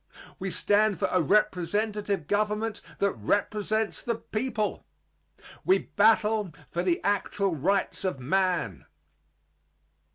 We 0.39 0.49
stand 0.49 0.97
for 0.97 1.07
a 1.11 1.21
representative 1.21 2.25
government 2.25 2.81
that 2.97 3.11
represents 3.11 4.01
the 4.01 4.15
people. 4.15 4.83
We 5.63 5.77
battle 5.95 6.55
for 6.71 6.81
the 6.81 7.03
actual 7.03 7.53
rights 7.55 8.03
of 8.03 8.19
man. 8.19 8.87